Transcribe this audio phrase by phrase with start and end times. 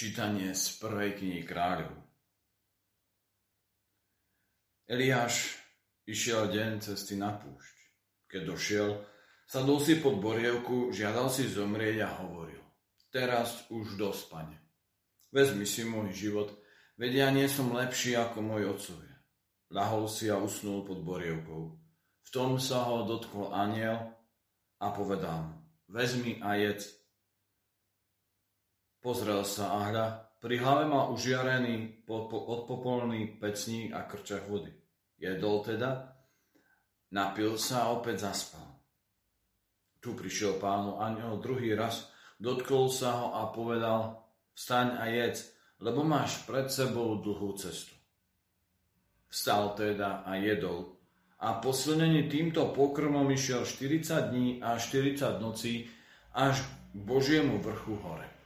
[0.00, 1.92] Čítanie z prvej knihy kráľov.
[4.88, 5.60] Eliáš
[6.08, 7.76] išiel deň cesty na púšť.
[8.24, 8.96] Keď došiel,
[9.44, 12.64] sadol si pod borievku, žiadal si zomrieť a hovoril.
[13.12, 14.48] Teraz už dosť.
[15.36, 16.48] Vezmi si môj život,
[16.96, 19.20] vedia nie som lepší ako môj otcovia.
[19.68, 21.76] Lahol si a usnul pod borievkou.
[22.24, 24.16] V tom sa ho dotkol aniel
[24.80, 25.54] a povedal mu,
[25.92, 26.99] vezmi a jedz,
[29.00, 30.06] Pozrel sa a hľa,
[30.44, 34.68] pri hlave mal užiarený odpopolný pecník a krčach vody.
[35.16, 36.16] Jedol teda,
[37.12, 38.64] napil sa a opäť zaspal.
[40.04, 44.20] Tu prišiel pánu aniel druhý raz, dotkol sa ho a povedal,
[44.52, 45.48] vstaň a jedz,
[45.80, 47.96] lebo máš pred sebou dlhú cestu.
[49.32, 51.00] Vstal teda a jedol.
[51.40, 55.88] A posilnený týmto pokrmom išiel 40 dní a 40 nocí
[56.36, 56.60] až
[56.92, 58.39] k Božiemu vrchu hore.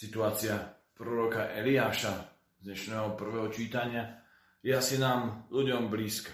[0.00, 0.56] Situácia
[0.96, 4.24] proroka Eliáša z dnešného prvého čítania
[4.64, 6.32] je asi nám ľuďom blízka.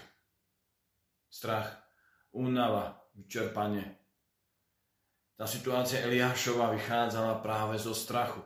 [1.27, 1.75] Strach,
[2.31, 3.83] únava, vyčerpanie.
[5.35, 8.39] Tá situácia Eliášova vychádzala práve zo strachu,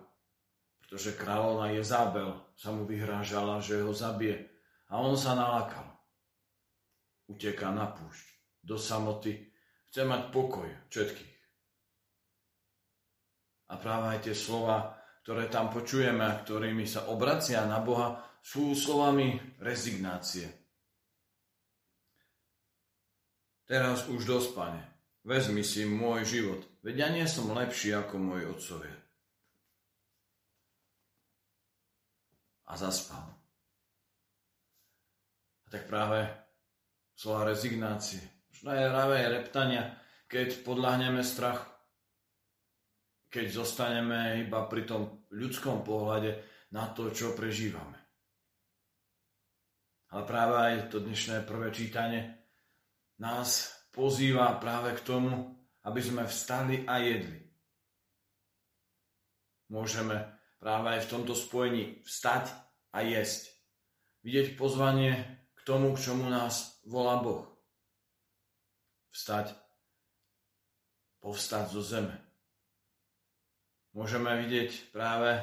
[0.81, 4.49] pretože kráľovna Jezabel sa mu vyhrážala, že ho zabije
[4.89, 5.85] a on sa nalakal.
[7.29, 8.25] Uteká na púšť,
[8.65, 9.37] do samoty,
[9.85, 11.35] chce mať pokoj všetkých.
[13.69, 19.37] A práve aj tie slova ktoré tam počujeme ktorými sa obracia na Boha, sú slovami
[19.61, 20.49] rezignácie.
[23.69, 24.57] Teraz už dosť.
[25.21, 28.97] Vezmi si môj život, veď ja nie som lepší ako môj otcovia.
[32.65, 33.21] A zaspal.
[35.63, 36.25] A tak práve
[37.13, 38.19] slova rezignácie,
[38.49, 39.93] možno aj reptania,
[40.25, 41.70] keď podľahneme strachu
[43.31, 46.43] keď zostaneme iba pri tom ľudskom pohľade
[46.75, 47.95] na to, čo prežívame.
[50.11, 52.35] Ale práve aj to dnešné prvé čítanie
[53.23, 55.55] nás pozýva práve k tomu,
[55.87, 57.39] aby sme vstali a jedli.
[59.71, 62.51] Môžeme práve aj v tomto spojení vstať
[62.91, 63.47] a jesť.
[64.27, 67.47] Vidieť pozvanie k tomu, k čomu nás volá Boh.
[69.15, 69.55] Vstať,
[71.23, 72.30] povstať zo zeme
[73.95, 75.35] môžeme vidieť práve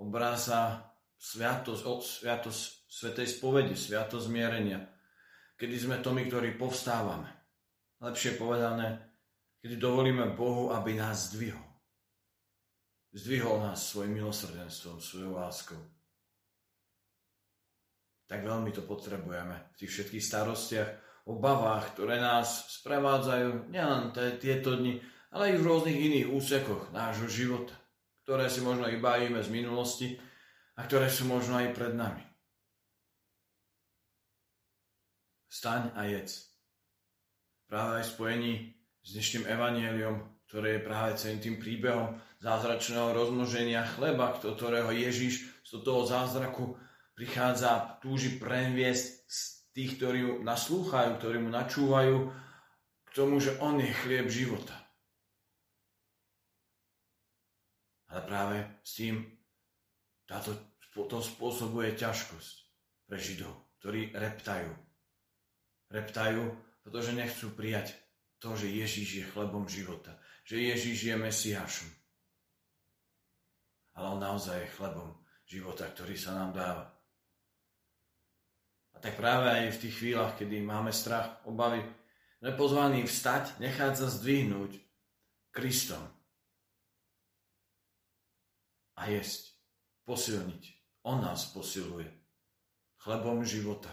[0.00, 1.82] obraza sviatosť,
[2.22, 4.80] sviatosť Svetej spovedi, sviatosť zmierenia,
[5.60, 7.28] kedy sme to my, ktorí povstávame.
[8.00, 9.04] Lepšie povedané,
[9.60, 11.60] kedy dovolíme Bohu, aby nás zdvihol.
[13.12, 15.80] Zdvihol nás svojim milosrdenstvom, svojou láskou.
[18.32, 20.90] Tak veľmi to potrebujeme v tých všetkých starostiach,
[21.26, 25.02] obavách, ktoré nás sprevádzajú nielen tieto dni,
[25.34, 27.76] ale aj v rôznych iných úsekoch nášho života
[28.26, 30.18] ktoré si možno bavíme z minulosti
[30.74, 32.26] a ktoré sú možno aj pred nami.
[35.46, 36.50] Staň a jedz.
[37.70, 44.34] Práve aj spojení s dnešným evanieliom, ktoré je práve celým tým príbehom zázračného rozmnoženia chleba,
[44.34, 46.74] ktorého Ježiš z toho zázraku
[47.14, 49.38] prichádza, túži previesť z
[49.70, 52.16] tých, ktorí mu naslúchajú, ktorí mu načúvajú,
[53.06, 54.85] k tomu, že on je chlieb života.
[58.16, 59.28] Ale práve s tým
[60.24, 60.56] táto,
[60.96, 62.54] to spôsobuje ťažkosť
[63.04, 64.72] pre Židov, ktorí reptajú.
[65.92, 66.48] Reptajú,
[66.80, 67.92] pretože nechcú prijať
[68.40, 70.16] to, že Ježíš je chlebom života,
[70.48, 71.92] že Ježíš je Mesiášom.
[74.00, 75.12] Ale on naozaj je chlebom
[75.44, 76.88] života, ktorý sa nám dáva.
[78.96, 81.84] A tak práve aj v tých chvíľach, kedy máme strach, obavy,
[82.40, 84.72] sme pozvaní vstať, nechať sa zdvihnúť
[85.52, 86.15] Kristom
[88.96, 89.56] a jesť,
[90.08, 90.64] posilniť.
[91.06, 92.08] On nás posiluje.
[92.98, 93.92] Chlebom života,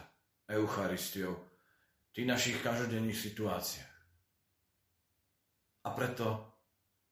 [0.50, 3.94] Eucharistiou, v tých našich každodenných situáciách.
[5.84, 6.54] A preto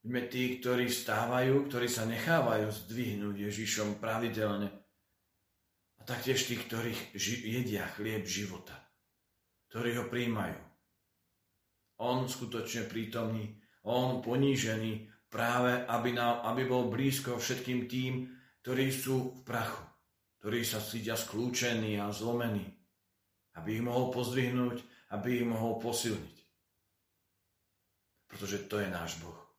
[0.01, 4.73] sme tí, ktorí vstávajú, ktorí sa nechávajú zdvihnúť Ježišom pravidelne.
[5.99, 6.97] A taktiež tí, ktorí
[7.45, 8.73] jedia chlieb života,
[9.69, 10.57] ktorí ho príjmajú.
[12.01, 18.27] On skutočne prítomný, on ponížený, práve aby, nám, aby bol blízko všetkým tým,
[18.61, 19.81] ktorí sú v prachu,
[20.43, 22.67] ktorí sa cítia skľúčení a zlomení,
[23.55, 24.77] aby ich mohol pozdvihnúť,
[25.15, 26.37] aby ich mohol posilniť.
[28.27, 29.50] Pretože to je náš Boh.